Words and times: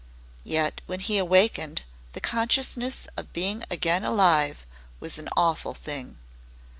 Yet 0.43 0.81
when 0.87 1.01
he 1.01 1.19
awakened 1.19 1.83
the 2.13 2.21
consciousness 2.21 3.07
of 3.15 3.33
being 3.33 3.63
again 3.69 4.03
alive 4.03 4.65
was 4.99 5.19
an 5.19 5.29
awful 5.37 5.75
thing. 5.75 6.17